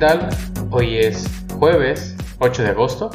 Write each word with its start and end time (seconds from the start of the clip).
tal? 0.00 0.30
Hoy 0.70 0.96
es 0.96 1.28
jueves 1.58 2.16
8 2.38 2.62
de 2.62 2.70
agosto. 2.70 3.10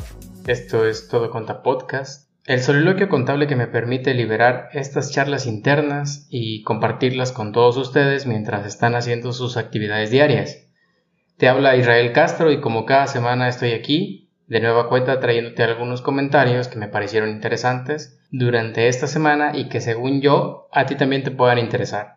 Esto 0.46 0.86
es 0.86 1.08
Todo 1.08 1.32
Conta 1.32 1.64
Podcast, 1.64 2.30
el 2.46 2.62
soliloquio 2.62 3.10
contable 3.10 3.48
que 3.48 3.56
me 3.56 3.66
permite 3.66 4.14
liberar 4.14 4.70
estas 4.72 5.12
charlas 5.12 5.48
internas 5.48 6.28
y 6.30 6.62
compartirlas 6.62 7.32
con 7.32 7.54
todos 7.54 7.76
ustedes 7.78 8.28
mientras 8.28 8.68
están 8.68 8.94
haciendo 8.94 9.34
sus 9.34 9.58
actividades 9.58 10.12
diarias. 10.12 10.68
Te 11.38 11.48
habla 11.48 11.76
Israel 11.76 12.12
Castro 12.14 12.52
y 12.52 12.62
como 12.62 12.86
cada 12.86 13.08
semana 13.08 13.48
estoy 13.48 13.72
aquí, 13.72 14.30
de 14.46 14.60
nueva 14.60 14.88
cuenta 14.88 15.20
trayéndote 15.20 15.64
algunos 15.64 16.04
comentarios 16.04 16.68
que 16.68 16.78
me 16.78 16.88
parecieron 16.88 17.32
interesantes 17.32 18.20
durante 18.30 18.90
esta 18.90 19.08
semana 19.08 19.58
y 19.58 19.70
que 19.70 19.82
según 19.82 20.22
yo 20.22 20.68
a 20.72 20.86
ti 20.86 20.94
también 20.94 21.24
te 21.24 21.32
puedan 21.32 21.58
interesar. 21.58 22.15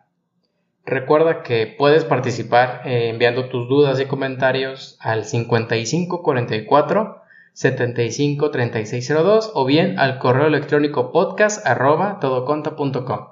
Recuerda 0.85 1.43
que 1.43 1.67
puedes 1.77 2.03
participar 2.05 2.81
eh, 2.85 3.09
enviando 3.09 3.49
tus 3.49 3.67
dudas 3.67 3.99
y 3.99 4.05
comentarios 4.05 4.97
al 4.99 5.25
5544 5.25 7.21
75 7.53 8.51
3602 8.51 9.51
o 9.53 9.65
bien 9.65 9.99
al 9.99 10.17
correo 10.19 10.47
electrónico 10.47 11.11
podcast 11.11 11.65
arroba 11.67 12.19
todoconta.com. 12.19 13.27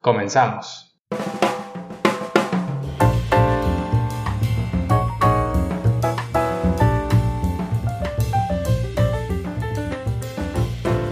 Comenzamos. 0.00 0.94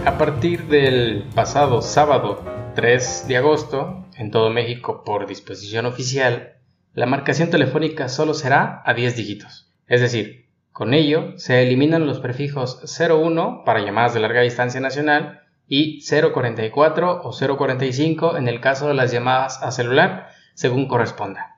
A 0.05 0.17
partir 0.17 0.67
del 0.67 1.25
pasado 1.35 1.81
sábado 1.81 2.43
3 2.75 3.25
de 3.27 3.37
agosto, 3.37 4.02
en 4.17 4.31
todo 4.31 4.49
México 4.49 5.03
por 5.05 5.27
disposición 5.27 5.85
oficial, 5.85 6.53
la 6.93 7.05
marcación 7.05 7.49
telefónica 7.49 8.09
solo 8.09 8.33
será 8.33 8.81
a 8.85 8.93
10 8.93 9.15
dígitos. 9.15 9.73
Es 9.87 10.01
decir, 10.01 10.49
con 10.71 10.93
ello 10.93 11.37
se 11.37 11.61
eliminan 11.61 12.07
los 12.07 12.19
prefijos 12.19 12.81
01 12.99 13.63
para 13.65 13.81
llamadas 13.83 14.13
de 14.13 14.19
larga 14.19 14.41
distancia 14.41 14.79
nacional 14.79 15.41
y 15.67 16.01
044 16.03 17.21
o 17.23 17.57
045 17.57 18.37
en 18.37 18.47
el 18.47 18.59
caso 18.59 18.87
de 18.87 18.93
las 18.93 19.11
llamadas 19.11 19.61
a 19.61 19.71
celular, 19.71 20.29
según 20.53 20.87
corresponda. 20.87 21.57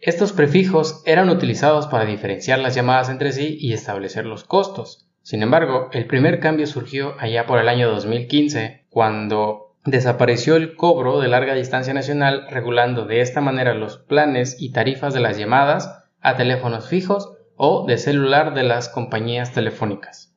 Estos 0.00 0.32
prefijos 0.32 1.02
eran 1.06 1.30
utilizados 1.30 1.86
para 1.86 2.04
diferenciar 2.04 2.58
las 2.58 2.74
llamadas 2.74 3.08
entre 3.08 3.30
sí 3.30 3.56
y 3.60 3.72
establecer 3.72 4.26
los 4.26 4.42
costos. 4.42 5.08
Sin 5.22 5.44
embargo, 5.44 5.88
el 5.92 6.06
primer 6.06 6.40
cambio 6.40 6.66
surgió 6.66 7.14
allá 7.20 7.46
por 7.46 7.60
el 7.60 7.68
año 7.68 7.88
2015, 7.88 8.86
cuando 8.90 9.71
Desapareció 9.84 10.54
el 10.54 10.76
cobro 10.76 11.20
de 11.20 11.26
larga 11.26 11.54
distancia 11.54 11.92
nacional 11.92 12.46
regulando 12.48 13.04
de 13.04 13.20
esta 13.20 13.40
manera 13.40 13.74
los 13.74 13.98
planes 13.98 14.56
y 14.60 14.70
tarifas 14.70 15.12
de 15.12 15.18
las 15.18 15.38
llamadas 15.38 16.04
a 16.20 16.36
teléfonos 16.36 16.88
fijos 16.88 17.36
o 17.56 17.84
de 17.86 17.98
celular 17.98 18.54
de 18.54 18.62
las 18.62 18.88
compañías 18.88 19.52
telefónicas. 19.52 20.36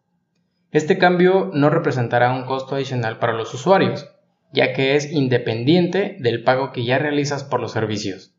Este 0.72 0.98
cambio 0.98 1.52
no 1.54 1.70
representará 1.70 2.34
un 2.34 2.46
costo 2.46 2.76
adicional 2.76 3.20
para 3.20 3.34
los 3.34 3.54
usuarios, 3.54 4.10
ya 4.52 4.74
que 4.74 4.96
es 4.96 5.12
independiente 5.12 6.18
del 6.20 6.44
pago 6.44 6.72
que 6.72 6.84
ya 6.84 6.98
realizas 6.98 7.44
por 7.44 7.62
los 7.62 7.72
servicios. 7.72 8.35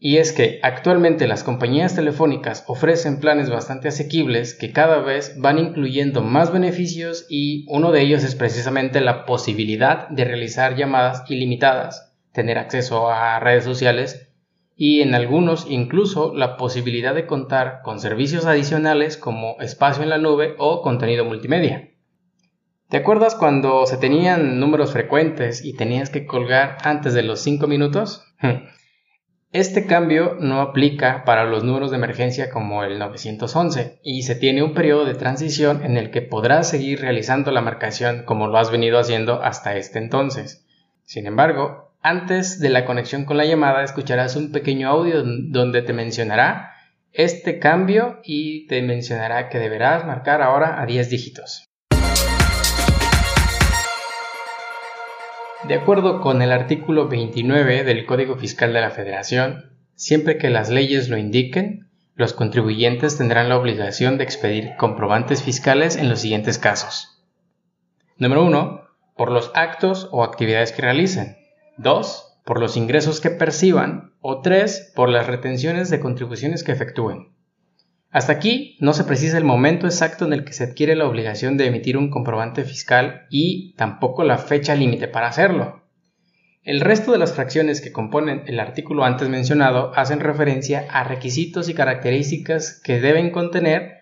Y 0.00 0.18
es 0.18 0.32
que 0.32 0.60
actualmente 0.62 1.26
las 1.26 1.42
compañías 1.42 1.96
telefónicas 1.96 2.62
ofrecen 2.68 3.18
planes 3.18 3.50
bastante 3.50 3.88
asequibles 3.88 4.54
que 4.54 4.72
cada 4.72 5.00
vez 5.00 5.34
van 5.38 5.58
incluyendo 5.58 6.22
más 6.22 6.52
beneficios 6.52 7.26
y 7.28 7.64
uno 7.68 7.90
de 7.90 8.02
ellos 8.02 8.22
es 8.22 8.36
precisamente 8.36 9.00
la 9.00 9.26
posibilidad 9.26 10.08
de 10.08 10.24
realizar 10.24 10.76
llamadas 10.76 11.28
ilimitadas, 11.28 12.14
tener 12.32 12.58
acceso 12.58 13.10
a 13.10 13.40
redes 13.40 13.64
sociales 13.64 14.30
y 14.76 15.00
en 15.00 15.16
algunos 15.16 15.66
incluso 15.68 16.32
la 16.32 16.56
posibilidad 16.56 17.12
de 17.12 17.26
contar 17.26 17.80
con 17.82 17.98
servicios 17.98 18.46
adicionales 18.46 19.16
como 19.16 19.56
espacio 19.58 20.04
en 20.04 20.10
la 20.10 20.18
nube 20.18 20.54
o 20.58 20.80
contenido 20.80 21.24
multimedia. 21.24 21.90
¿Te 22.88 22.98
acuerdas 22.98 23.34
cuando 23.34 23.84
se 23.86 23.96
tenían 23.96 24.60
números 24.60 24.92
frecuentes 24.92 25.64
y 25.64 25.74
tenías 25.74 26.08
que 26.08 26.24
colgar 26.24 26.78
antes 26.84 27.14
de 27.14 27.24
los 27.24 27.40
5 27.40 27.66
minutos? 27.66 28.22
Este 29.52 29.86
cambio 29.86 30.36
no 30.38 30.60
aplica 30.60 31.24
para 31.24 31.44
los 31.44 31.64
números 31.64 31.90
de 31.90 31.96
emergencia 31.96 32.50
como 32.50 32.84
el 32.84 32.98
911 32.98 33.98
y 34.02 34.24
se 34.24 34.34
tiene 34.34 34.62
un 34.62 34.74
periodo 34.74 35.06
de 35.06 35.14
transición 35.14 35.82
en 35.84 35.96
el 35.96 36.10
que 36.10 36.20
podrás 36.20 36.68
seguir 36.68 37.00
realizando 37.00 37.50
la 37.50 37.62
marcación 37.62 38.24
como 38.26 38.48
lo 38.48 38.58
has 38.58 38.70
venido 38.70 38.98
haciendo 38.98 39.42
hasta 39.42 39.74
este 39.76 40.00
entonces. 40.00 40.66
Sin 41.04 41.26
embargo, 41.26 41.94
antes 42.02 42.60
de 42.60 42.68
la 42.68 42.84
conexión 42.84 43.24
con 43.24 43.38
la 43.38 43.46
llamada 43.46 43.82
escucharás 43.82 44.36
un 44.36 44.52
pequeño 44.52 44.90
audio 44.90 45.22
donde 45.24 45.80
te 45.80 45.94
mencionará 45.94 46.72
este 47.12 47.58
cambio 47.58 48.20
y 48.22 48.66
te 48.66 48.82
mencionará 48.82 49.48
que 49.48 49.58
deberás 49.58 50.04
marcar 50.04 50.42
ahora 50.42 50.78
a 50.78 50.84
10 50.84 51.08
dígitos. 51.08 51.67
De 55.64 55.74
acuerdo 55.74 56.20
con 56.20 56.40
el 56.40 56.52
artículo 56.52 57.08
29 57.08 57.82
del 57.82 58.06
Código 58.06 58.36
Fiscal 58.36 58.72
de 58.72 58.80
la 58.80 58.90
Federación, 58.90 59.72
siempre 59.96 60.38
que 60.38 60.50
las 60.50 60.70
leyes 60.70 61.08
lo 61.08 61.16
indiquen, 61.16 61.88
los 62.14 62.32
contribuyentes 62.32 63.18
tendrán 63.18 63.48
la 63.48 63.58
obligación 63.58 64.18
de 64.18 64.24
expedir 64.24 64.76
comprobantes 64.76 65.42
fiscales 65.42 65.96
en 65.96 66.08
los 66.08 66.20
siguientes 66.20 66.58
casos. 66.58 67.24
Número 68.18 68.44
1. 68.44 68.88
Por 69.16 69.32
los 69.32 69.50
actos 69.54 70.08
o 70.12 70.22
actividades 70.22 70.70
que 70.70 70.82
realicen. 70.82 71.38
2. 71.76 72.40
Por 72.44 72.60
los 72.60 72.76
ingresos 72.76 73.20
que 73.20 73.30
perciban. 73.30 74.12
O 74.20 74.40
3. 74.40 74.92
Por 74.94 75.08
las 75.08 75.26
retenciones 75.26 75.90
de 75.90 75.98
contribuciones 75.98 76.62
que 76.62 76.70
efectúen. 76.70 77.32
Hasta 78.10 78.32
aquí 78.32 78.76
no 78.80 78.94
se 78.94 79.04
precisa 79.04 79.36
el 79.36 79.44
momento 79.44 79.86
exacto 79.86 80.24
en 80.24 80.32
el 80.32 80.44
que 80.44 80.54
se 80.54 80.64
adquiere 80.64 80.96
la 80.96 81.06
obligación 81.06 81.58
de 81.58 81.66
emitir 81.66 81.98
un 81.98 82.10
comprobante 82.10 82.64
fiscal 82.64 83.26
y 83.28 83.74
tampoco 83.74 84.24
la 84.24 84.38
fecha 84.38 84.74
límite 84.74 85.08
para 85.08 85.28
hacerlo. 85.28 85.82
El 86.62 86.80
resto 86.80 87.12
de 87.12 87.18
las 87.18 87.34
fracciones 87.34 87.80
que 87.80 87.92
componen 87.92 88.44
el 88.46 88.60
artículo 88.60 89.04
antes 89.04 89.28
mencionado 89.28 89.92
hacen 89.94 90.20
referencia 90.20 90.86
a 90.90 91.04
requisitos 91.04 91.68
y 91.68 91.74
características 91.74 92.80
que 92.82 93.00
deben 93.00 93.30
contener 93.30 93.98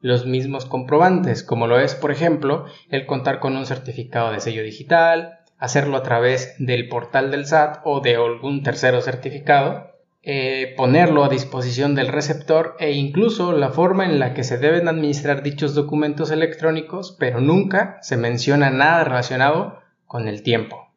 los 0.00 0.26
mismos 0.26 0.64
comprobantes, 0.64 1.42
como 1.42 1.66
lo 1.66 1.78
es, 1.78 1.94
por 1.94 2.10
ejemplo, 2.10 2.66
el 2.88 3.04
contar 3.04 3.38
con 3.38 3.56
un 3.56 3.66
certificado 3.66 4.32
de 4.32 4.40
sello 4.40 4.62
digital, 4.62 5.40
hacerlo 5.58 5.96
a 5.98 6.02
través 6.02 6.54
del 6.58 6.88
portal 6.88 7.30
del 7.30 7.46
SAT 7.46 7.80
o 7.84 8.00
de 8.00 8.16
algún 8.16 8.62
tercero 8.62 9.02
certificado, 9.02 9.89
eh, 10.22 10.74
ponerlo 10.76 11.24
a 11.24 11.30
disposición 11.30 11.94
del 11.94 12.08
receptor 12.08 12.76
e 12.78 12.92
incluso 12.92 13.52
la 13.52 13.70
forma 13.70 14.04
en 14.04 14.18
la 14.18 14.34
que 14.34 14.44
se 14.44 14.58
deben 14.58 14.86
administrar 14.86 15.42
dichos 15.42 15.74
documentos 15.74 16.30
electrónicos, 16.30 17.16
pero 17.18 17.40
nunca 17.40 17.98
se 18.02 18.18
menciona 18.18 18.70
nada 18.70 19.04
relacionado 19.04 19.80
con 20.04 20.28
el 20.28 20.42
tiempo. 20.42 20.90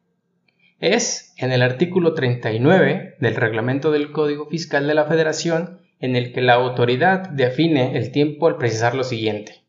Es 0.79 1.33
en 1.37 1.53
el 1.53 1.61
artículo 1.61 2.13
39 2.13 3.15
del 3.19 3.35
reglamento 3.35 3.91
del 3.91 4.11
Código 4.11 4.47
Fiscal 4.47 4.87
de 4.87 4.93
la 4.93 5.05
Federación 5.05 5.79
en 6.01 6.17
el 6.17 6.33
que 6.33 6.41
la 6.41 6.55
autoridad 6.55 7.29
define 7.29 7.95
el 7.97 8.11
tiempo 8.11 8.47
al 8.47 8.57
precisar 8.57 8.93
lo 8.93 9.05
siguiente. 9.05 9.63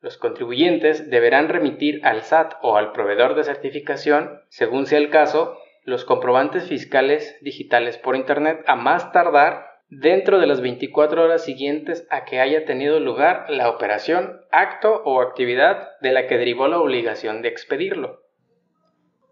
Los 0.00 0.16
contribuyentes 0.16 1.10
deberán 1.10 1.50
remitir 1.50 2.00
al 2.04 2.22
SAT 2.22 2.54
o 2.62 2.76
al 2.76 2.92
proveedor 2.92 3.34
de 3.34 3.44
certificación, 3.44 4.40
según 4.48 4.86
sea 4.86 4.98
el 4.98 5.10
caso, 5.10 5.58
los 5.84 6.04
comprobantes 6.04 6.68
fiscales 6.68 7.36
digitales 7.40 7.98
por 7.98 8.16
Internet 8.16 8.62
a 8.66 8.76
más 8.76 9.12
tardar 9.12 9.72
dentro 9.88 10.38
de 10.38 10.46
las 10.46 10.62
24 10.62 11.22
horas 11.22 11.44
siguientes 11.44 12.06
a 12.10 12.24
que 12.24 12.40
haya 12.40 12.64
tenido 12.64 12.98
lugar 12.98 13.46
la 13.50 13.68
operación, 13.68 14.40
acto 14.50 15.02
o 15.04 15.20
actividad 15.20 15.90
de 16.00 16.12
la 16.12 16.26
que 16.26 16.38
derivó 16.38 16.66
la 16.66 16.78
obligación 16.78 17.42
de 17.42 17.48
expedirlo. 17.48 18.22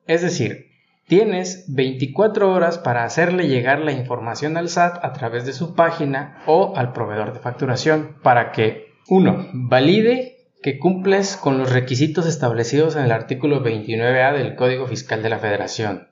Es 0.07 0.21
decir, 0.21 0.67
tienes 1.07 1.65
24 1.75 2.53
horas 2.53 2.79
para 2.79 3.05
hacerle 3.05 3.49
llegar 3.49 3.79
la 3.81 3.93
información 3.93 4.59
al 4.59 4.69
SAT 4.69 5.03
a 5.03 5.13
través 5.13 5.47
de 5.47 5.55
su 5.55 5.75
página 5.75 6.43
o 6.47 6.75
al 6.77 6.93
proveedor 6.93 7.33
de 7.33 7.41
facturación 7.41 8.17
para 8.23 8.53
que 8.53 8.91
1. 9.09 9.49
valide 9.55 10.37
que 10.63 10.79
cumples 10.79 11.39
con 11.39 11.57
los 11.57 11.73
requisitos 11.73 12.27
establecidos 12.27 12.97
en 12.97 13.05
el 13.05 13.13
artículo 13.13 13.65
29A 13.65 14.35
del 14.35 14.57
Código 14.57 14.87
Fiscal 14.87 15.23
de 15.23 15.31
la 15.31 15.39
Federación. 15.39 16.10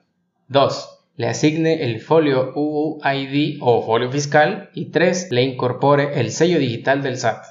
2. 0.49 0.99
Le 1.15 1.27
asigne 1.27 1.83
el 1.83 2.01
folio 2.01 2.53
UUID 2.55 3.59
o 3.61 3.85
folio 3.85 4.11
fiscal. 4.11 4.71
Y 4.73 4.85
3. 4.85 5.31
Le 5.31 5.43
incorpore 5.43 6.19
el 6.19 6.31
sello 6.31 6.57
digital 6.57 7.03
del 7.03 7.17
SAT. 7.17 7.45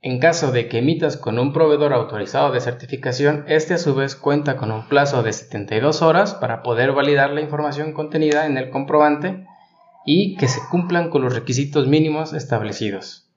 En 0.00 0.18
caso 0.18 0.50
de 0.50 0.66
que 0.66 0.78
emitas 0.78 1.18
con 1.18 1.38
un 1.38 1.52
proveedor 1.52 1.92
autorizado 1.92 2.50
de 2.50 2.60
certificación, 2.60 3.44
este 3.46 3.74
a 3.74 3.78
su 3.78 3.94
vez 3.94 4.16
cuenta 4.16 4.56
con 4.56 4.72
un 4.72 4.88
plazo 4.88 5.22
de 5.22 5.34
72 5.34 6.00
horas 6.00 6.32
para 6.32 6.62
poder 6.62 6.92
validar 6.92 7.30
la 7.32 7.42
información 7.42 7.92
contenida 7.92 8.46
en 8.46 8.56
el 8.56 8.70
comprobante 8.70 9.44
y 10.06 10.36
que 10.36 10.48
se 10.48 10.60
cumplan 10.70 11.10
con 11.10 11.20
los 11.20 11.34
requisitos 11.34 11.86
mínimos 11.88 12.32
establecidos. 12.32 13.29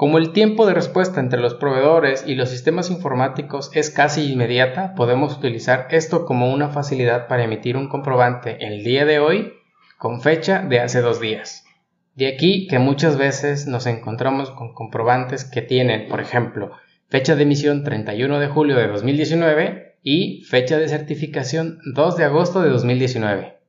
Como 0.00 0.16
el 0.16 0.32
tiempo 0.32 0.64
de 0.64 0.72
respuesta 0.72 1.20
entre 1.20 1.40
los 1.40 1.52
proveedores 1.52 2.24
y 2.26 2.34
los 2.34 2.48
sistemas 2.48 2.90
informáticos 2.90 3.70
es 3.74 3.90
casi 3.90 4.32
inmediata, 4.32 4.94
podemos 4.94 5.36
utilizar 5.36 5.88
esto 5.90 6.24
como 6.24 6.50
una 6.50 6.70
facilidad 6.70 7.28
para 7.28 7.44
emitir 7.44 7.76
un 7.76 7.90
comprobante 7.90 8.66
el 8.66 8.82
día 8.82 9.04
de 9.04 9.18
hoy 9.18 9.52
con 9.98 10.22
fecha 10.22 10.62
de 10.62 10.80
hace 10.80 11.02
dos 11.02 11.20
días. 11.20 11.66
De 12.14 12.28
aquí 12.28 12.66
que 12.66 12.78
muchas 12.78 13.18
veces 13.18 13.66
nos 13.66 13.84
encontramos 13.84 14.50
con 14.50 14.72
comprobantes 14.72 15.44
que 15.44 15.60
tienen, 15.60 16.08
por 16.08 16.22
ejemplo, 16.22 16.70
fecha 17.10 17.36
de 17.36 17.42
emisión 17.42 17.84
31 17.84 18.38
de 18.38 18.48
julio 18.48 18.76
de 18.76 18.88
2019 18.88 19.98
y 20.02 20.44
fecha 20.44 20.78
de 20.78 20.88
certificación 20.88 21.78
2 21.94 22.16
de 22.16 22.24
agosto 22.24 22.62
de 22.62 22.70
2019. 22.70 23.59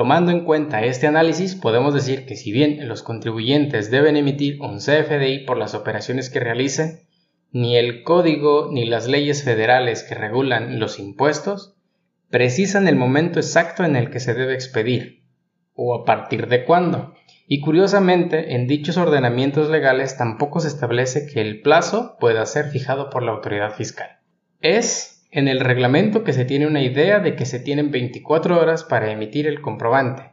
Tomando 0.00 0.30
en 0.30 0.46
cuenta 0.46 0.82
este 0.82 1.06
análisis, 1.06 1.54
podemos 1.54 1.92
decir 1.92 2.24
que 2.24 2.34
si 2.34 2.52
bien 2.52 2.88
los 2.88 3.02
contribuyentes 3.02 3.90
deben 3.90 4.16
emitir 4.16 4.58
un 4.62 4.78
CFDI 4.78 5.44
por 5.44 5.58
las 5.58 5.74
operaciones 5.74 6.30
que 6.30 6.40
realicen, 6.40 7.00
ni 7.52 7.76
el 7.76 8.02
código 8.02 8.70
ni 8.72 8.86
las 8.86 9.06
leyes 9.06 9.44
federales 9.44 10.02
que 10.02 10.14
regulan 10.14 10.80
los 10.80 10.98
impuestos 10.98 11.76
precisan 12.30 12.88
el 12.88 12.96
momento 12.96 13.40
exacto 13.40 13.84
en 13.84 13.94
el 13.94 14.08
que 14.08 14.20
se 14.20 14.32
debe 14.32 14.54
expedir, 14.54 15.22
o 15.74 15.94
a 15.94 16.06
partir 16.06 16.46
de 16.46 16.64
cuándo. 16.64 17.12
Y 17.46 17.60
curiosamente, 17.60 18.54
en 18.54 18.66
dichos 18.66 18.96
ordenamientos 18.96 19.68
legales 19.68 20.16
tampoco 20.16 20.60
se 20.60 20.68
establece 20.68 21.26
que 21.26 21.42
el 21.42 21.60
plazo 21.60 22.16
pueda 22.18 22.46
ser 22.46 22.70
fijado 22.70 23.10
por 23.10 23.22
la 23.22 23.32
autoridad 23.32 23.74
fiscal. 23.74 24.08
Es 24.62 25.19
en 25.30 25.48
el 25.48 25.60
reglamento 25.60 26.24
que 26.24 26.32
se 26.32 26.44
tiene 26.44 26.66
una 26.66 26.82
idea 26.82 27.20
de 27.20 27.36
que 27.36 27.46
se 27.46 27.60
tienen 27.60 27.90
24 27.90 28.60
horas 28.60 28.84
para 28.84 29.10
emitir 29.10 29.46
el 29.46 29.60
comprobante. 29.60 30.32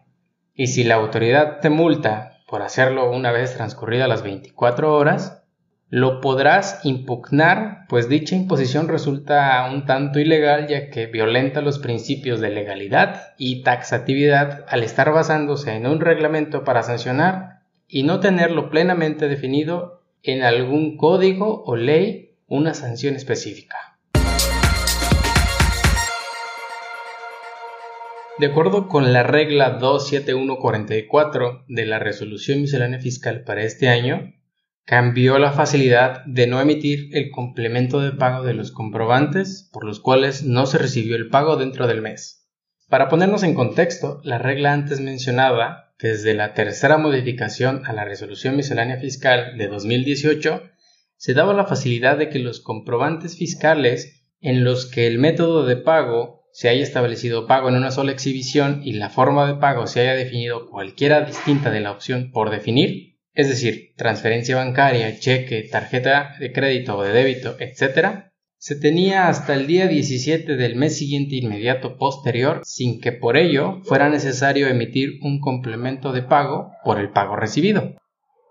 Y 0.54 0.68
si 0.68 0.84
la 0.84 0.96
autoridad 0.96 1.60
te 1.60 1.70
multa 1.70 2.40
por 2.48 2.62
hacerlo 2.62 3.12
una 3.12 3.32
vez 3.32 3.56
transcurridas 3.56 4.10
las 4.10 4.24
24 4.24 4.96
horas, 4.96 5.44
lo 5.90 6.20
podrás 6.20 6.82
impugnar, 6.84 7.86
pues 7.88 8.10
dicha 8.10 8.36
imposición 8.36 8.90
resulta 8.90 9.70
un 9.72 9.86
tanto 9.86 10.20
ilegal 10.20 10.68
ya 10.68 10.90
que 10.90 11.06
violenta 11.06 11.62
los 11.62 11.80
principios 11.80 12.42
de 12.42 12.50
legalidad 12.50 13.34
y 13.38 13.64
taxatividad 13.64 14.66
al 14.68 14.84
estar 14.84 15.12
basándose 15.14 15.76
en 15.76 15.88
un 15.88 16.02
reglamento 16.02 16.64
para 16.64 16.84
sancionar 16.84 17.62
y 17.88 18.04
no 18.04 18.20
tenerlo 18.20 18.70
plenamente 18.70 19.30
definido 19.30 20.04
en 20.24 20.44
algún 20.44 20.98
código 20.98 21.64
o 21.64 21.76
ley 21.78 22.36
una 22.48 22.74
sanción 22.74 23.16
específica. 23.16 23.97
De 28.40 28.46
acuerdo 28.46 28.88
con 28.88 29.14
la 29.14 29.24
regla 29.24 29.80
27144 29.80 31.66
de 31.68 31.86
la 31.88 31.98
Resolución 31.98 32.62
Miscelánea 32.62 33.00
Fiscal 33.00 33.44
para 33.44 33.64
este 33.64 33.90
año, 33.90 34.32
cambió 34.86 35.40
la 35.40 35.54
facilidad 35.54 36.24
de 36.28 36.46
no 36.46 36.62
emitir 36.62 37.10
el 37.14 37.32
complemento 37.32 38.00
de 38.00 38.12
pago 38.12 38.46
de 38.46 38.54
los 38.54 38.72
comprobantes 38.72 39.68
por 39.74 39.86
los 39.86 40.00
cuales 40.00 40.44
no 40.44 40.68
se 40.68 40.78
recibió 40.78 41.16
el 41.16 41.30
pago 41.30 41.58
dentro 41.58 41.88
del 41.88 42.04
mes. 42.04 42.48
Para 42.88 43.10
ponernos 43.10 43.42
en 43.42 43.56
contexto, 43.56 44.22
la 44.24 44.38
regla 44.38 44.72
antes 44.72 45.00
mencionada, 45.00 45.96
desde 45.98 46.36
la 46.36 46.54
tercera 46.54 47.00
modificación 47.00 47.88
a 47.88 47.94
la 47.94 48.06
resolución 48.06 48.56
miscelánea 48.56 48.98
fiscal 48.98 49.58
de 49.58 49.68
2018, 49.68 50.62
se 51.16 51.34
daba 51.34 51.56
la 51.56 51.66
facilidad 51.66 52.20
de 52.20 52.30
que 52.30 52.38
los 52.38 52.60
comprobantes 52.60 53.36
fiscales 53.36 54.26
en 54.42 54.64
los 54.64 54.86
que 54.86 55.08
el 55.08 55.18
método 55.18 55.66
de 55.66 55.78
pago 55.78 56.37
se 56.58 56.70
haya 56.70 56.82
establecido 56.82 57.46
pago 57.46 57.70
en 57.70 57.76
una 57.76 57.92
sola 57.92 58.12
exhibición 58.12 58.82
y 58.84 58.94
la 58.94 59.12
forma 59.12 59.46
de 59.46 59.60
pago 59.60 59.86
se 59.86 60.02
haya 60.02 60.16
definido 60.16 60.68
cualquiera 60.72 61.22
distinta 61.22 61.70
de 61.70 61.82
la 61.82 61.92
opción 61.92 62.32
por 62.32 62.50
definir, 62.50 63.20
es 63.36 63.48
decir, 63.48 63.94
transferencia 63.96 64.56
bancaria, 64.56 65.20
cheque, 65.20 65.70
tarjeta 65.72 66.34
de 66.40 66.52
crédito 66.52 66.98
o 66.98 67.04
de 67.04 67.14
débito, 67.14 67.56
etc., 67.60 68.32
se 68.58 68.76
tenía 68.76 69.28
hasta 69.28 69.54
el 69.54 69.68
día 69.68 69.86
17 69.86 70.56
del 70.56 70.76
mes 70.76 70.98
siguiente 70.98 71.36
inmediato 71.36 71.96
posterior 71.96 72.62
sin 72.64 73.02
que 73.02 73.12
por 73.12 73.38
ello 73.38 73.84
fuera 73.84 74.10
necesario 74.10 74.68
emitir 74.68 75.20
un 75.22 75.40
complemento 75.40 76.12
de 76.12 76.24
pago 76.24 76.72
por 76.84 77.00
el 77.00 77.12
pago 77.12 77.36
recibido. 77.36 77.94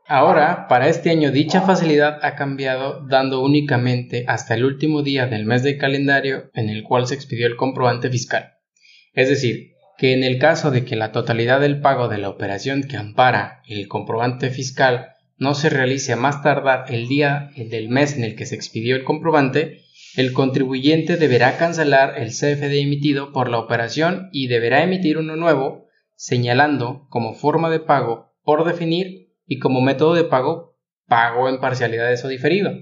Ahora, 0.08 0.68
para 0.68 0.88
este 0.88 1.10
año 1.10 1.32
dicha 1.32 1.62
facilidad 1.62 2.20
ha 2.22 2.36
cambiado 2.36 3.04
dando 3.08 3.42
únicamente 3.42 4.24
hasta 4.28 4.54
el 4.54 4.64
último 4.64 5.02
día 5.02 5.26
del 5.26 5.46
mes 5.46 5.64
de 5.64 5.78
calendario 5.78 6.48
en 6.54 6.68
el 6.70 6.84
cual 6.84 7.08
se 7.08 7.16
expidió 7.16 7.48
el 7.48 7.56
comprobante 7.56 8.08
fiscal. 8.08 8.54
Es 9.14 9.28
decir, 9.28 9.72
que 9.98 10.12
en 10.12 10.22
el 10.22 10.38
caso 10.38 10.70
de 10.70 10.84
que 10.84 10.94
la 10.94 11.10
totalidad 11.10 11.60
del 11.60 11.80
pago 11.80 12.06
de 12.06 12.18
la 12.18 12.28
operación 12.28 12.84
que 12.84 12.96
ampara 12.96 13.62
el 13.66 13.88
comprobante 13.88 14.50
fiscal 14.50 15.08
no 15.38 15.54
se 15.54 15.70
realice 15.70 16.12
a 16.12 16.16
más 16.16 16.40
tardar 16.40 16.84
el 16.88 17.08
día 17.08 17.50
del 17.56 17.88
mes 17.88 18.16
en 18.16 18.22
el 18.22 18.36
que 18.36 18.46
se 18.46 18.54
expidió 18.54 18.94
el 18.94 19.02
comprobante, 19.02 19.80
el 20.16 20.32
contribuyente 20.32 21.16
deberá 21.16 21.58
cancelar 21.58 22.14
el 22.16 22.28
CFD 22.28 22.80
emitido 22.80 23.32
por 23.32 23.50
la 23.50 23.58
operación 23.58 24.28
y 24.32 24.46
deberá 24.46 24.84
emitir 24.84 25.18
uno 25.18 25.34
nuevo, 25.34 25.88
señalando 26.14 27.08
como 27.10 27.34
forma 27.34 27.70
de 27.70 27.80
pago 27.80 28.32
por 28.44 28.64
definir 28.64 29.25
y 29.46 29.58
como 29.58 29.80
método 29.80 30.14
de 30.14 30.24
pago 30.24 30.76
pago 31.06 31.48
en 31.48 31.60
parcialidades 31.60 32.24
o 32.24 32.28
diferido, 32.28 32.72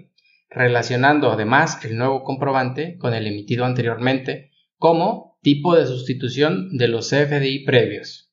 relacionando 0.49 1.31
además 1.31 1.85
el 1.85 1.97
nuevo 1.97 2.23
comprobante 2.25 2.97
con 2.99 3.15
el 3.15 3.27
emitido 3.27 3.65
anteriormente 3.65 4.51
como 4.79 5.39
tipo 5.43 5.77
de 5.77 5.87
sustitución 5.87 6.77
de 6.77 6.89
los 6.89 7.11
CFDI 7.11 7.65
previos, 7.65 8.33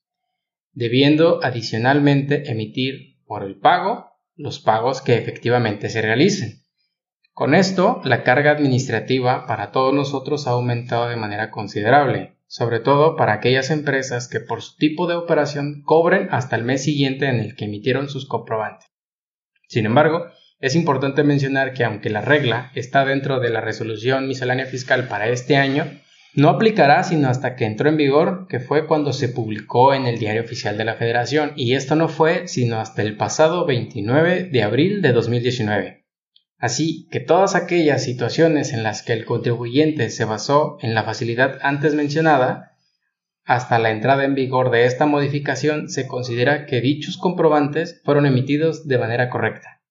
debiendo 0.72 1.40
adicionalmente 1.42 2.50
emitir 2.50 3.18
por 3.26 3.44
el 3.44 3.58
pago 3.58 4.12
los 4.34 4.60
pagos 4.60 5.02
que 5.02 5.16
efectivamente 5.16 5.90
se 5.90 6.00
realicen. 6.00 6.62
Con 7.34 7.54
esto, 7.54 8.00
la 8.04 8.24
carga 8.24 8.50
administrativa 8.50 9.46
para 9.46 9.70
todos 9.70 9.94
nosotros 9.94 10.46
ha 10.46 10.50
aumentado 10.50 11.08
de 11.08 11.16
manera 11.16 11.50
considerable, 11.50 12.36
sobre 12.52 12.80
todo 12.80 13.16
para 13.16 13.32
aquellas 13.32 13.70
empresas 13.70 14.28
que 14.28 14.38
por 14.38 14.60
su 14.60 14.76
tipo 14.76 15.06
de 15.06 15.14
operación 15.14 15.80
cobren 15.86 16.28
hasta 16.30 16.54
el 16.54 16.64
mes 16.64 16.84
siguiente 16.84 17.26
en 17.26 17.36
el 17.36 17.56
que 17.56 17.64
emitieron 17.64 18.10
sus 18.10 18.28
comprobantes. 18.28 18.90
Sin 19.68 19.86
embargo, 19.86 20.26
es 20.60 20.76
importante 20.76 21.22
mencionar 21.22 21.72
que 21.72 21.82
aunque 21.82 22.10
la 22.10 22.20
regla 22.20 22.70
está 22.74 23.06
dentro 23.06 23.40
de 23.40 23.48
la 23.48 23.62
resolución 23.62 24.28
miscelánea 24.28 24.66
fiscal 24.66 25.08
para 25.08 25.28
este 25.28 25.56
año, 25.56 25.86
no 26.34 26.50
aplicará 26.50 27.02
sino 27.04 27.30
hasta 27.30 27.56
que 27.56 27.64
entró 27.64 27.88
en 27.88 27.96
vigor, 27.96 28.46
que 28.50 28.60
fue 28.60 28.86
cuando 28.86 29.14
se 29.14 29.30
publicó 29.30 29.94
en 29.94 30.04
el 30.04 30.18
Diario 30.18 30.42
Oficial 30.42 30.76
de 30.76 30.84
la 30.84 30.96
Federación, 30.96 31.54
y 31.56 31.72
esto 31.72 31.96
no 31.96 32.10
fue 32.10 32.48
sino 32.48 32.80
hasta 32.80 33.00
el 33.00 33.16
pasado 33.16 33.64
29 33.64 34.50
de 34.52 34.62
abril 34.62 35.00
de 35.00 35.12
2019. 35.12 36.01
Así 36.62 37.08
que 37.10 37.18
todas 37.18 37.56
aquellas 37.56 38.04
situaciones 38.04 38.72
en 38.72 38.84
las 38.84 39.02
que 39.02 39.12
el 39.12 39.24
contribuyente 39.24 40.10
se 40.10 40.24
basó 40.24 40.78
en 40.80 40.94
la 40.94 41.02
facilidad 41.02 41.58
antes 41.60 41.96
mencionada, 41.96 42.76
hasta 43.44 43.80
la 43.80 43.90
entrada 43.90 44.24
en 44.24 44.36
vigor 44.36 44.70
de 44.70 44.86
esta 44.86 45.04
modificación 45.04 45.88
se 45.88 46.06
considera 46.06 46.64
que 46.66 46.80
dichos 46.80 47.16
comprobantes 47.16 48.00
fueron 48.04 48.26
emitidos 48.26 48.86
de 48.86 48.96
manera 48.96 49.28
correcta. 49.28 49.82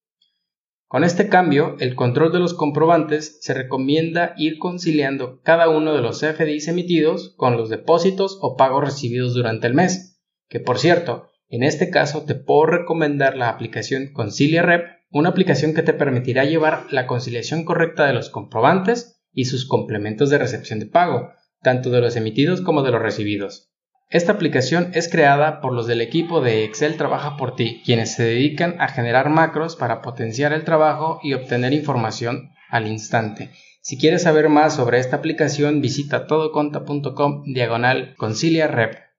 Con 0.88 1.04
este 1.04 1.28
cambio, 1.28 1.76
el 1.82 1.94
control 1.94 2.32
de 2.32 2.40
los 2.40 2.54
comprobantes 2.54 3.40
se 3.42 3.54
recomienda 3.54 4.34
ir 4.38 4.58
conciliando 4.58 5.42
cada 5.42 5.68
uno 5.68 5.94
de 5.94 6.02
los 6.02 6.22
CFDIs 6.22 6.70
emitidos 6.70 7.36
con 7.36 7.58
los 7.58 7.68
depósitos 7.68 8.40
o 8.42 8.56
pagos 8.56 8.86
recibidos 8.86 9.34
durante 9.34 9.68
el 9.68 9.74
mes, 9.74 10.22
que 10.48 10.62
por 10.62 10.80
cierto, 10.80 11.28
en 11.50 11.64
este 11.64 11.90
caso 11.90 12.24
te 12.24 12.36
puedo 12.36 12.68
recomendar 12.68 13.36
la 13.36 13.50
aplicación 13.50 14.14
Concilia 14.14 14.62
Rep, 14.62 15.01
una 15.12 15.30
aplicación 15.30 15.74
que 15.74 15.84
te 15.84 15.94
permitirá 15.94 16.46
llevar 16.46 16.88
la 16.90 17.06
conciliación 17.06 17.66
correcta 17.66 18.06
de 18.06 18.14
los 18.14 18.30
comprobantes 18.30 19.22
y 19.34 19.46
sus 19.46 19.68
complementos 19.68 20.30
de 20.30 20.38
recepción 20.38 20.80
de 20.80 20.86
pago, 20.86 21.32
tanto 21.62 21.90
de 21.90 22.02
los 22.02 22.16
emitidos 22.16 22.62
como 22.62 22.82
de 22.82 22.92
los 22.92 23.02
recibidos. 23.02 23.72
Esta 24.10 24.34
aplicación 24.34 24.92
es 24.94 25.10
creada 25.10 25.62
por 25.62 25.74
los 25.74 25.88
del 25.88 26.02
equipo 26.02 26.42
de 26.42 26.66
Excel 26.66 26.98
Trabaja 26.98 27.38
por 27.38 27.56
ti, 27.56 27.82
quienes 27.86 28.14
se 28.14 28.24
dedican 28.24 28.76
a 28.80 28.90
generar 28.90 29.30
macros 29.30 29.78
para 29.78 30.02
potenciar 30.02 30.52
el 30.52 30.66
trabajo 30.66 31.20
y 31.24 31.34
obtener 31.34 31.72
información 31.72 32.50
al 32.70 32.88
instante. 32.88 33.52
Si 33.82 33.98
quieres 33.98 34.24
saber 34.24 34.50
más 34.50 34.76
sobre 34.76 35.00
esta 35.00 35.18
aplicación, 35.18 35.82
visita 35.82 36.28
todoconta.com 36.28 37.44
diagonal 37.54 38.16
concilia 38.18 38.68
rep. 38.68 39.11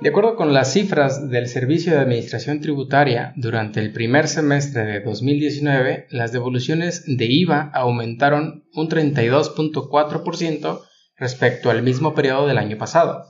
De 0.00 0.08
acuerdo 0.08 0.34
con 0.34 0.54
las 0.54 0.72
cifras 0.72 1.28
del 1.28 1.46
Servicio 1.46 1.92
de 1.92 1.98
Administración 1.98 2.60
Tributaria, 2.60 3.34
durante 3.36 3.80
el 3.80 3.92
primer 3.92 4.28
semestre 4.28 4.84
de 4.86 5.00
2019, 5.00 6.06
las 6.08 6.32
devoluciones 6.32 7.04
de 7.06 7.26
IVA 7.26 7.70
aumentaron 7.74 8.64
un 8.72 8.88
32.4% 8.88 10.80
respecto 11.18 11.68
al 11.70 11.82
mismo 11.82 12.14
periodo 12.14 12.46
del 12.46 12.56
año 12.56 12.78
pasado. 12.78 13.26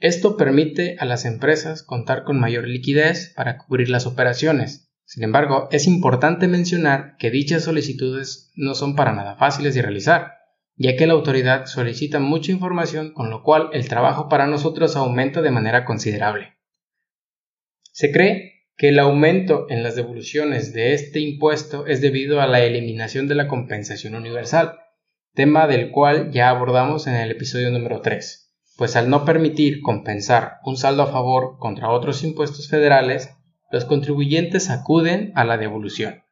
Esto 0.00 0.36
permite 0.36 0.96
a 0.98 1.04
las 1.04 1.24
empresas 1.24 1.84
contar 1.84 2.24
con 2.24 2.40
mayor 2.40 2.66
liquidez 2.66 3.32
para 3.36 3.56
cubrir 3.56 3.88
las 3.88 4.04
operaciones. 4.04 4.90
Sin 5.04 5.22
embargo, 5.22 5.68
es 5.70 5.86
importante 5.86 6.48
mencionar 6.48 7.14
que 7.20 7.30
dichas 7.30 7.62
solicitudes 7.62 8.50
no 8.56 8.74
son 8.74 8.96
para 8.96 9.12
nada 9.12 9.36
fáciles 9.36 9.76
de 9.76 9.82
realizar, 9.82 10.32
ya 10.74 10.96
que 10.96 11.06
la 11.06 11.12
autoridad 11.12 11.66
solicita 11.66 12.18
mucha 12.18 12.50
información 12.50 13.12
con 13.12 13.30
lo 13.30 13.44
cual 13.44 13.68
el 13.72 13.88
trabajo 13.88 14.28
para 14.28 14.48
nosotros 14.48 14.96
aumenta 14.96 15.40
de 15.40 15.52
manera 15.52 15.84
considerable. 15.84 16.56
Se 17.92 18.10
cree 18.10 18.55
que 18.76 18.90
el 18.90 18.98
aumento 18.98 19.66
en 19.70 19.82
las 19.82 19.96
devoluciones 19.96 20.74
de 20.74 20.92
este 20.92 21.20
impuesto 21.20 21.86
es 21.86 22.02
debido 22.02 22.42
a 22.42 22.46
la 22.46 22.60
eliminación 22.60 23.26
de 23.26 23.34
la 23.34 23.48
compensación 23.48 24.14
universal, 24.14 24.78
tema 25.34 25.66
del 25.66 25.90
cual 25.90 26.30
ya 26.30 26.50
abordamos 26.50 27.06
en 27.06 27.14
el 27.14 27.30
episodio 27.30 27.70
número 27.70 28.02
3, 28.02 28.52
pues 28.76 28.94
al 28.96 29.08
no 29.08 29.24
permitir 29.24 29.80
compensar 29.80 30.58
un 30.64 30.76
saldo 30.76 31.02
a 31.02 31.06
favor 31.06 31.56
contra 31.58 31.90
otros 31.90 32.22
impuestos 32.22 32.68
federales, 32.68 33.30
los 33.70 33.86
contribuyentes 33.86 34.68
acuden 34.68 35.32
a 35.34 35.44
la 35.44 35.56
devolución. 35.56 36.22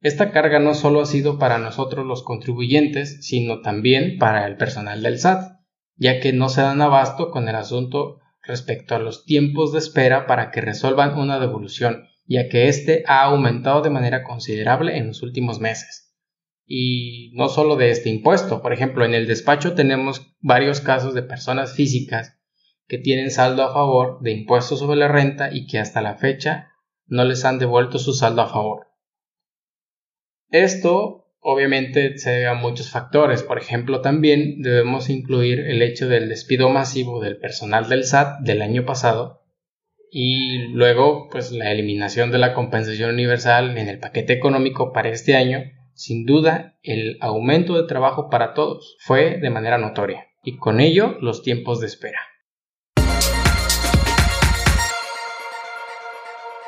Esta 0.00 0.30
carga 0.30 0.60
no 0.60 0.74
solo 0.74 1.00
ha 1.00 1.06
sido 1.06 1.40
para 1.40 1.58
nosotros 1.58 2.06
los 2.06 2.22
contribuyentes, 2.22 3.26
sino 3.26 3.60
también 3.60 4.18
para 4.18 4.46
el 4.46 4.56
personal 4.56 5.02
del 5.02 5.18
SAT, 5.18 5.58
ya 5.96 6.20
que 6.20 6.32
no 6.32 6.48
se 6.48 6.60
dan 6.60 6.80
abasto 6.80 7.32
con 7.32 7.48
el 7.48 7.56
asunto 7.56 8.20
respecto 8.48 8.94
a 8.94 8.98
los 8.98 9.24
tiempos 9.26 9.72
de 9.72 9.78
espera 9.78 10.26
para 10.26 10.50
que 10.50 10.62
resuelvan 10.62 11.16
una 11.18 11.38
devolución, 11.38 12.08
ya 12.26 12.48
que 12.48 12.68
éste 12.68 13.04
ha 13.06 13.22
aumentado 13.22 13.82
de 13.82 13.90
manera 13.90 14.24
considerable 14.24 14.96
en 14.96 15.06
los 15.06 15.22
últimos 15.22 15.60
meses. 15.60 16.16
Y 16.66 17.30
no 17.34 17.48
solo 17.50 17.76
de 17.76 17.90
este 17.90 18.08
impuesto, 18.08 18.60
por 18.62 18.72
ejemplo, 18.72 19.04
en 19.04 19.14
el 19.14 19.26
despacho 19.26 19.74
tenemos 19.74 20.34
varios 20.40 20.80
casos 20.80 21.14
de 21.14 21.22
personas 21.22 21.74
físicas 21.74 22.38
que 22.86 22.98
tienen 22.98 23.30
saldo 23.30 23.62
a 23.62 23.72
favor 23.72 24.20
de 24.22 24.32
impuestos 24.32 24.78
sobre 24.78 24.98
la 24.98 25.08
renta 25.08 25.50
y 25.52 25.66
que 25.66 25.78
hasta 25.78 26.00
la 26.00 26.16
fecha 26.16 26.72
no 27.06 27.24
les 27.24 27.44
han 27.44 27.58
devuelto 27.58 27.98
su 27.98 28.14
saldo 28.14 28.42
a 28.42 28.48
favor. 28.48 28.86
Esto 30.50 31.27
obviamente 31.50 32.18
se 32.18 32.30
debe 32.30 32.46
a 32.46 32.54
muchos 32.54 32.90
factores. 32.90 33.42
Por 33.42 33.56
ejemplo, 33.56 34.02
también 34.02 34.60
debemos 34.60 35.08
incluir 35.08 35.60
el 35.60 35.80
hecho 35.80 36.06
del 36.06 36.28
despido 36.28 36.68
masivo 36.68 37.22
del 37.22 37.38
personal 37.38 37.88
del 37.88 38.04
SAT 38.04 38.40
del 38.40 38.60
año 38.60 38.84
pasado 38.84 39.46
y 40.10 40.58
luego 40.74 41.28
pues 41.30 41.50
la 41.50 41.72
eliminación 41.72 42.30
de 42.30 42.38
la 42.38 42.52
compensación 42.52 43.14
universal 43.14 43.78
en 43.78 43.88
el 43.88 43.98
paquete 43.98 44.34
económico 44.34 44.92
para 44.92 45.08
este 45.08 45.36
año. 45.36 45.64
Sin 45.94 46.26
duda, 46.26 46.76
el 46.82 47.16
aumento 47.22 47.80
de 47.80 47.88
trabajo 47.88 48.28
para 48.28 48.52
todos 48.52 48.98
fue 49.00 49.38
de 49.38 49.48
manera 49.48 49.78
notoria 49.78 50.26
y 50.44 50.58
con 50.58 50.80
ello 50.80 51.16
los 51.22 51.42
tiempos 51.42 51.80
de 51.80 51.86
espera. 51.86 52.20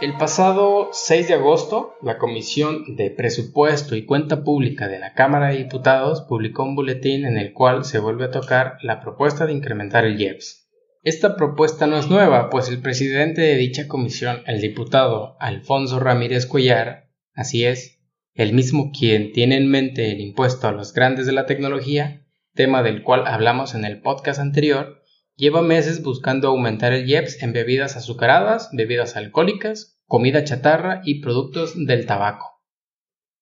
El 0.01 0.17
pasado 0.17 0.89
6 0.95 1.29
de 1.29 1.35
agosto, 1.35 1.95
la 2.01 2.17
Comisión 2.17 2.97
de 2.97 3.11
Presupuesto 3.11 3.95
y 3.95 4.07
Cuenta 4.07 4.45
Pública 4.45 4.89
de 4.89 4.99
la 4.99 5.13
Cámara 5.13 5.49
de 5.49 5.59
Diputados 5.59 6.23
publicó 6.23 6.63
un 6.63 6.75
boletín 6.75 7.27
en 7.27 7.37
el 7.37 7.53
cual 7.53 7.85
se 7.85 7.99
vuelve 7.99 8.25
a 8.25 8.31
tocar 8.31 8.79
la 8.81 9.03
propuesta 9.03 9.45
de 9.45 9.53
incrementar 9.53 10.07
el 10.07 10.19
IEPS. 10.19 10.71
Esta 11.03 11.37
propuesta 11.37 11.87
no 11.87 11.99
es 11.99 12.09
nueva, 12.09 12.49
pues 12.49 12.71
el 12.71 12.81
presidente 12.81 13.43
de 13.43 13.57
dicha 13.57 13.89
comisión, 13.89 14.41
el 14.47 14.63
diputado 14.63 15.37
Alfonso 15.39 16.01
Ramírez 16.01 16.47
Cuellar, 16.47 17.11
así 17.35 17.67
es, 17.67 18.01
el 18.33 18.55
mismo 18.55 18.93
quien 18.99 19.33
tiene 19.33 19.59
en 19.59 19.69
mente 19.69 20.11
el 20.13 20.21
impuesto 20.23 20.67
a 20.67 20.73
los 20.73 20.95
grandes 20.95 21.27
de 21.27 21.33
la 21.33 21.45
tecnología, 21.45 22.27
tema 22.55 22.83
del 22.83 23.03
cual 23.03 23.27
hablamos 23.27 23.75
en 23.75 23.85
el 23.85 24.01
podcast 24.01 24.41
anterior, 24.41 25.00
Lleva 25.41 25.63
meses 25.63 26.03
buscando 26.03 26.49
aumentar 26.49 26.93
el 26.93 27.09
IEPS 27.09 27.43
en 27.43 27.55
bebidas 27.55 27.97
azucaradas, 27.97 28.69
bebidas 28.75 29.17
alcohólicas, 29.17 29.99
comida 30.05 30.45
chatarra 30.45 31.01
y 31.03 31.23
productos 31.23 31.73
del 31.87 32.05
tabaco. 32.05 32.61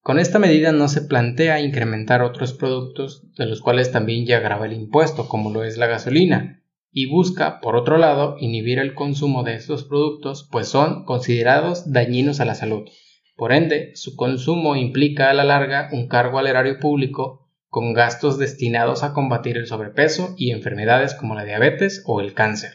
Con 0.01 0.21
esta 0.21 0.39
medida 0.39 0.71
no 0.71 0.87
se 0.87 1.03
plantea 1.03 1.61
incrementar 1.61 2.23
otros 2.23 2.53
productos 2.53 3.35
de 3.35 3.47
los 3.47 3.61
cuales 3.61 3.91
también 3.91 4.27
ya 4.27 4.39
graba 4.39 4.67
el 4.67 4.75
impuesto, 4.75 5.29
como 5.29 5.51
lo 5.51 5.65
es 5.65 5.77
la 5.77 5.89
gasolina, 5.89 6.63
y 6.93 7.07
busca, 7.07 7.59
por 7.59 7.75
otro 7.75 7.99
lado, 7.99 8.37
inhibir 8.39 8.79
el 8.79 8.95
consumo 8.95 9.43
de 9.43 9.57
estos 9.57 9.83
productos, 9.83 10.49
pues 10.53 10.69
son 10.69 11.05
considerados 11.05 11.91
dañinos 11.91 12.39
a 12.39 12.45
la 12.45 12.55
salud. 12.55 12.89
Por 13.35 13.53
ende, 13.53 13.91
su 13.97 14.15
consumo 14.15 14.77
implica 14.77 15.31
a 15.31 15.35
la 15.35 15.43
larga 15.43 15.89
un 15.91 16.07
cargo 16.07 16.39
al 16.39 16.47
erario 16.47 16.79
público 16.79 17.38
con 17.69 17.93
gastos 17.93 18.39
destinados 18.39 19.03
a 19.03 19.13
combatir 19.13 19.57
el 19.57 19.67
sobrepeso 19.67 20.35
y 20.37 20.51
enfermedades 20.53 21.15
como 21.15 21.35
la 21.35 21.45
diabetes 21.45 22.03
o 22.07 22.21
el 22.21 22.35
cáncer. 22.35 22.73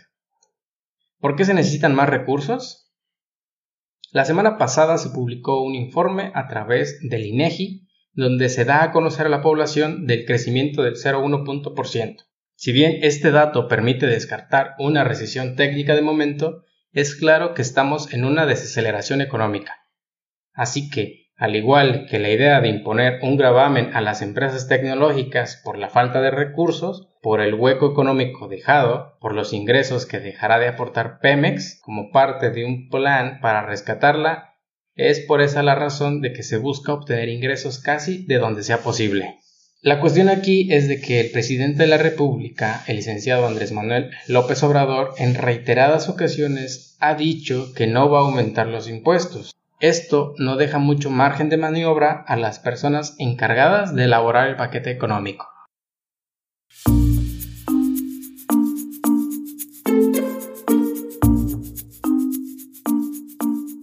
¿Por 1.19 1.35
qué 1.35 1.45
se 1.45 1.53
necesitan 1.53 1.95
más 1.95 2.09
recursos? 2.09 2.91
La 4.11 4.25
semana 4.25 4.57
pasada 4.57 4.97
se 4.97 5.09
publicó 5.09 5.63
un 5.63 5.73
informe 5.73 6.31
a 6.35 6.47
través 6.47 6.99
del 7.01 7.25
INEGI 7.25 7.87
donde 8.13 8.49
se 8.49 8.65
da 8.65 8.83
a 8.83 8.91
conocer 8.91 9.25
a 9.25 9.29
la 9.29 9.41
población 9.41 10.05
del 10.05 10.25
crecimiento 10.25 10.83
del 10.83 10.95
0,1%. 10.95 12.17
Si 12.55 12.71
bien 12.71 12.99
este 13.01 13.31
dato 13.31 13.67
permite 13.67 14.05
descartar 14.05 14.75
una 14.77 15.03
recesión 15.03 15.55
técnica 15.55 15.95
de 15.95 16.03
momento, 16.03 16.63
es 16.91 17.15
claro 17.15 17.55
que 17.55 17.63
estamos 17.63 18.13
en 18.13 18.23
una 18.23 18.45
desaceleración 18.45 19.21
económica. 19.21 19.73
Así 20.53 20.89
que, 20.89 21.22
al 21.35 21.55
igual 21.55 22.05
que 22.09 22.19
la 22.19 22.29
idea 22.29 22.61
de 22.61 22.69
imponer 22.69 23.19
un 23.21 23.37
gravamen 23.37 23.95
a 23.95 24.01
las 24.01 24.21
empresas 24.21 24.67
tecnológicas 24.67 25.59
por 25.63 25.77
la 25.77 25.89
falta 25.89 26.21
de 26.21 26.31
recursos, 26.31 27.09
por 27.21 27.41
el 27.41 27.55
hueco 27.55 27.91
económico 27.91 28.47
dejado, 28.47 29.17
por 29.19 29.33
los 29.33 29.53
ingresos 29.53 30.05
que 30.05 30.19
dejará 30.19 30.59
de 30.59 30.67
aportar 30.67 31.19
Pemex 31.19 31.79
como 31.81 32.11
parte 32.11 32.51
de 32.51 32.65
un 32.65 32.89
plan 32.89 33.39
para 33.41 33.65
rescatarla, 33.65 34.53
es 34.95 35.21
por 35.21 35.41
esa 35.41 35.63
la 35.63 35.75
razón 35.75 36.21
de 36.21 36.33
que 36.33 36.43
se 36.43 36.57
busca 36.57 36.93
obtener 36.93 37.29
ingresos 37.29 37.79
casi 37.79 38.25
de 38.25 38.37
donde 38.37 38.63
sea 38.63 38.79
posible. 38.79 39.39
La 39.81 39.99
cuestión 39.99 40.29
aquí 40.29 40.71
es 40.71 40.87
de 40.87 41.01
que 41.01 41.19
el 41.19 41.31
presidente 41.31 41.83
de 41.83 41.87
la 41.87 41.97
República, 41.97 42.83
el 42.87 42.97
licenciado 42.97 43.47
Andrés 43.47 43.71
Manuel 43.71 44.11
López 44.27 44.63
Obrador, 44.63 45.13
en 45.17 45.35
reiteradas 45.35 46.07
ocasiones 46.07 46.95
ha 46.99 47.15
dicho 47.15 47.73
que 47.75 47.87
no 47.87 48.09
va 48.09 48.19
a 48.19 48.21
aumentar 48.21 48.67
los 48.67 48.87
impuestos, 48.87 49.53
esto 49.83 50.33
no 50.37 50.55
deja 50.55 50.77
mucho 50.77 51.09
margen 51.09 51.49
de 51.49 51.57
maniobra 51.57 52.23
a 52.25 52.37
las 52.37 52.57
personas 52.57 53.15
encargadas 53.19 53.93
de 53.93 54.05
elaborar 54.05 54.47
el 54.47 54.55
paquete 54.55 54.91
económico. 54.91 55.45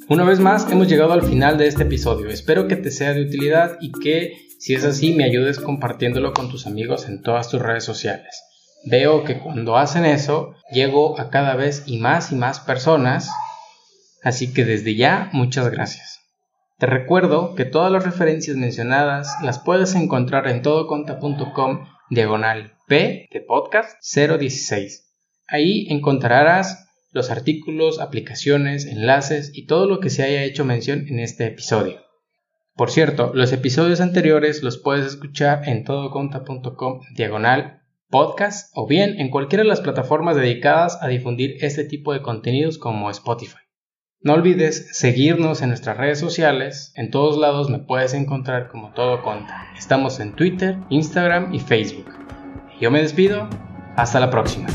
Una 0.09 0.25
vez 0.25 0.41
más 0.41 0.73
hemos 0.73 0.89
llegado 0.89 1.13
al 1.13 1.23
final 1.23 1.59
de 1.59 1.67
este 1.67 1.83
episodio. 1.83 2.31
Espero 2.31 2.67
que 2.67 2.77
te 2.77 2.91
sea 2.91 3.13
de 3.13 3.21
utilidad 3.21 3.77
y 3.83 3.93
que, 3.93 4.39
si 4.59 4.73
es 4.73 4.87
así, 4.87 5.13
me 5.13 5.25
ayudes 5.25 5.59
compartiéndolo 5.59 6.33
con 6.33 6.49
tus 6.49 6.67
amigos 6.67 7.11
en 7.11 7.21
todas 7.21 7.51
tus 7.51 7.61
redes 7.61 7.85
sociales. 7.85 8.43
Veo 8.87 9.25
que 9.25 9.39
cuando 9.39 9.77
hacen 9.77 10.07
eso, 10.07 10.55
llego 10.73 11.21
a 11.21 11.29
cada 11.29 11.57
vez 11.57 11.83
y 11.85 11.99
más 11.99 12.33
y 12.33 12.37
más 12.37 12.59
personas 12.59 13.31
Así 14.23 14.53
que 14.53 14.65
desde 14.65 14.95
ya, 14.95 15.31
muchas 15.33 15.71
gracias. 15.71 16.21
Te 16.79 16.87
recuerdo 16.87 17.55
que 17.55 17.65
todas 17.65 17.93
las 17.93 18.05
referencias 18.05 18.57
mencionadas 18.57 19.37
las 19.43 19.59
puedes 19.59 19.95
encontrar 19.95 20.49
en 20.49 20.63
todoconta.com 20.63 21.87
diagonal 22.09 22.75
P 22.89 23.29
de 23.31 23.41
podcast 23.41 24.03
016. 24.03 25.13
Ahí 25.47 25.87
encontrarás 25.91 26.87
los 27.13 27.31
artículos, 27.31 28.01
aplicaciones, 28.01 28.87
enlaces 28.87 29.51
y 29.55 29.67
todo 29.67 29.87
lo 29.87 30.01
que 30.01 30.11
se 30.11 30.23
haya 30.23 30.45
hecho 30.45 30.65
mención 30.65 31.07
en 31.09 31.19
este 31.19 31.47
episodio. 31.47 32.01
Por 32.77 32.91
cierto, 32.91 33.33
los 33.35 33.53
episodios 33.53 34.01
anteriores 34.01 34.63
los 34.63 34.79
puedes 34.79 35.07
escuchar 35.07 35.69
en 35.69 35.85
todoconta.com 35.85 37.01
diagonal 37.15 37.83
podcast 38.09 38.73
o 38.75 38.87
bien 38.87 39.21
en 39.21 39.31
cualquiera 39.31 39.63
de 39.63 39.69
las 39.69 39.81
plataformas 39.81 40.37
dedicadas 40.37 40.99
a 41.03 41.09
difundir 41.09 41.57
este 41.61 41.85
tipo 41.85 42.13
de 42.13 42.23
contenidos 42.23 42.79
como 42.79 43.11
Spotify. 43.11 43.70
No 44.23 44.35
olvides 44.35 44.89
seguirnos 44.93 45.63
en 45.63 45.71
nuestras 45.71 45.97
redes 45.97 46.19
sociales. 46.19 46.93
En 46.95 47.11
todos 47.11 47.39
lados 47.39 47.71
me 47.71 47.79
puedes 47.79 48.13
encontrar 48.13 48.69
como 48.69 48.93
todo 48.93 49.23
conta. 49.23 49.69
Estamos 49.79 50.21
en 50.21 50.35
Twitter, 50.35 50.77
Instagram 50.91 51.55
y 51.55 51.59
Facebook. 51.59 52.13
Yo 52.79 52.91
me 52.91 53.01
despido. 53.01 53.49
Hasta 53.97 54.21
la 54.21 54.29
próxima. 54.29 54.67